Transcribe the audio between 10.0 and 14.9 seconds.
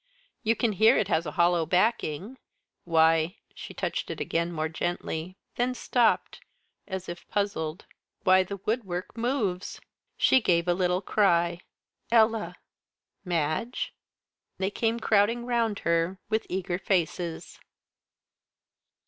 She gave a little cry, "Ella." "Madge?" They